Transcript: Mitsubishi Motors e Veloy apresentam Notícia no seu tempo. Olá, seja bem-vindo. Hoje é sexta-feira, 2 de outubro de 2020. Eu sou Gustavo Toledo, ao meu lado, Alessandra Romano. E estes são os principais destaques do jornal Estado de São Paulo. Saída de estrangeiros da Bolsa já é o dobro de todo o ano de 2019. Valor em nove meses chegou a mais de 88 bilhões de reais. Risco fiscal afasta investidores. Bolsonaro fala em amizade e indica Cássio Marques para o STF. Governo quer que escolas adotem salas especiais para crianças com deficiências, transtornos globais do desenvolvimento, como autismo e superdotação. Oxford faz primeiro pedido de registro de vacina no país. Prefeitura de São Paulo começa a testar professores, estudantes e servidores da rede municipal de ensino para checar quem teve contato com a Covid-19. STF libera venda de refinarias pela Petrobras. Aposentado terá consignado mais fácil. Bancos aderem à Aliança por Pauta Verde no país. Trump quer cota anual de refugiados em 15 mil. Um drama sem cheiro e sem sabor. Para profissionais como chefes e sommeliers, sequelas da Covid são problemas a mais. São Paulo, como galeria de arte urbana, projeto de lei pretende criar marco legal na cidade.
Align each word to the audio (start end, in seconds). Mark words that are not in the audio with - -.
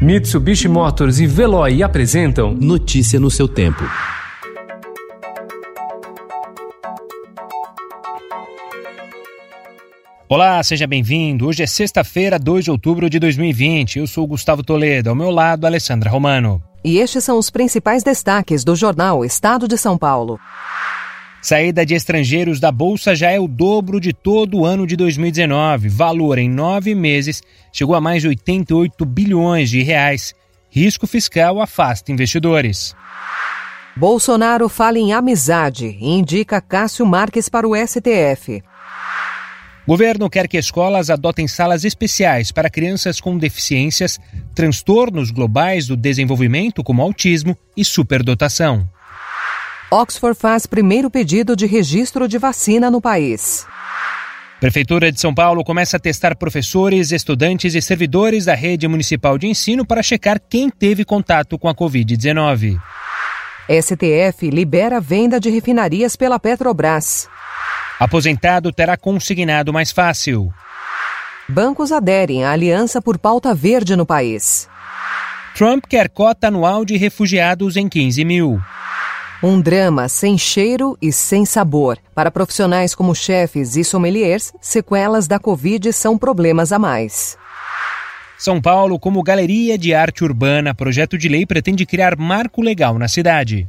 Mitsubishi 0.00 0.68
Motors 0.68 1.20
e 1.20 1.26
Veloy 1.26 1.82
apresentam 1.82 2.52
Notícia 2.52 3.18
no 3.18 3.30
seu 3.30 3.48
tempo. 3.48 3.82
Olá, 10.28 10.62
seja 10.62 10.86
bem-vindo. 10.86 11.46
Hoje 11.46 11.62
é 11.62 11.66
sexta-feira, 11.66 12.38
2 12.38 12.64
de 12.64 12.70
outubro 12.70 13.08
de 13.08 13.18
2020. 13.18 14.00
Eu 14.00 14.06
sou 14.06 14.26
Gustavo 14.26 14.62
Toledo, 14.62 15.08
ao 15.08 15.16
meu 15.16 15.30
lado, 15.30 15.66
Alessandra 15.66 16.10
Romano. 16.10 16.62
E 16.84 16.98
estes 16.98 17.24
são 17.24 17.38
os 17.38 17.48
principais 17.48 18.02
destaques 18.02 18.64
do 18.64 18.76
jornal 18.76 19.24
Estado 19.24 19.66
de 19.66 19.78
São 19.78 19.96
Paulo. 19.96 20.38
Saída 21.46 21.86
de 21.86 21.94
estrangeiros 21.94 22.58
da 22.58 22.72
Bolsa 22.72 23.14
já 23.14 23.30
é 23.30 23.38
o 23.38 23.46
dobro 23.46 24.00
de 24.00 24.12
todo 24.12 24.58
o 24.58 24.66
ano 24.66 24.84
de 24.84 24.96
2019. 24.96 25.88
Valor 25.88 26.38
em 26.38 26.50
nove 26.50 26.92
meses 26.92 27.40
chegou 27.72 27.94
a 27.94 28.00
mais 28.00 28.22
de 28.22 28.26
88 28.26 29.04
bilhões 29.04 29.70
de 29.70 29.80
reais. 29.80 30.34
Risco 30.68 31.06
fiscal 31.06 31.60
afasta 31.60 32.10
investidores. 32.10 32.96
Bolsonaro 33.94 34.68
fala 34.68 34.98
em 34.98 35.12
amizade 35.12 35.96
e 36.00 36.08
indica 36.08 36.60
Cássio 36.60 37.06
Marques 37.06 37.48
para 37.48 37.68
o 37.68 37.76
STF. 37.76 38.60
Governo 39.86 40.28
quer 40.28 40.48
que 40.48 40.58
escolas 40.58 41.10
adotem 41.10 41.46
salas 41.46 41.84
especiais 41.84 42.50
para 42.50 42.68
crianças 42.68 43.20
com 43.20 43.38
deficiências, 43.38 44.18
transtornos 44.52 45.30
globais 45.30 45.86
do 45.86 45.96
desenvolvimento, 45.96 46.82
como 46.82 47.02
autismo 47.02 47.56
e 47.76 47.84
superdotação. 47.84 48.95
Oxford 49.90 50.36
faz 50.36 50.66
primeiro 50.66 51.08
pedido 51.08 51.54
de 51.54 51.64
registro 51.64 52.26
de 52.26 52.38
vacina 52.38 52.90
no 52.90 53.00
país. 53.00 53.64
Prefeitura 54.58 55.12
de 55.12 55.20
São 55.20 55.32
Paulo 55.32 55.62
começa 55.62 55.96
a 55.96 56.00
testar 56.00 56.34
professores, 56.34 57.12
estudantes 57.12 57.74
e 57.74 57.80
servidores 57.80 58.46
da 58.46 58.54
rede 58.54 58.88
municipal 58.88 59.38
de 59.38 59.46
ensino 59.46 59.86
para 59.86 60.02
checar 60.02 60.40
quem 60.40 60.70
teve 60.70 61.04
contato 61.04 61.56
com 61.56 61.68
a 61.68 61.74
Covid-19. 61.74 62.80
STF 63.68 64.50
libera 64.50 65.00
venda 65.00 65.38
de 65.38 65.50
refinarias 65.50 66.16
pela 66.16 66.40
Petrobras. 66.40 67.28
Aposentado 68.00 68.72
terá 68.72 68.96
consignado 68.96 69.72
mais 69.72 69.92
fácil. 69.92 70.52
Bancos 71.48 71.92
aderem 71.92 72.44
à 72.44 72.50
Aliança 72.50 73.00
por 73.00 73.18
Pauta 73.18 73.54
Verde 73.54 73.94
no 73.94 74.04
país. 74.04 74.68
Trump 75.54 75.84
quer 75.88 76.08
cota 76.08 76.48
anual 76.48 76.84
de 76.84 76.96
refugiados 76.96 77.76
em 77.76 77.88
15 77.88 78.24
mil. 78.24 78.60
Um 79.48 79.60
drama 79.60 80.08
sem 80.08 80.36
cheiro 80.36 80.98
e 81.00 81.12
sem 81.12 81.46
sabor. 81.46 81.98
Para 82.12 82.32
profissionais 82.32 82.96
como 82.96 83.14
chefes 83.14 83.76
e 83.76 83.84
sommeliers, 83.84 84.52
sequelas 84.60 85.28
da 85.28 85.38
Covid 85.38 85.92
são 85.92 86.18
problemas 86.18 86.72
a 86.72 86.80
mais. 86.80 87.38
São 88.36 88.60
Paulo, 88.60 88.98
como 88.98 89.22
galeria 89.22 89.78
de 89.78 89.94
arte 89.94 90.24
urbana, 90.24 90.74
projeto 90.74 91.16
de 91.16 91.28
lei 91.28 91.46
pretende 91.46 91.86
criar 91.86 92.16
marco 92.16 92.60
legal 92.60 92.98
na 92.98 93.06
cidade. 93.06 93.68